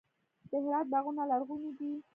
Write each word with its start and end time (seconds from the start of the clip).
د 0.49 0.51
هرات 0.63 0.87
باغونه 0.93 1.23
لرغوني 1.31 1.71
دي. 1.77 1.91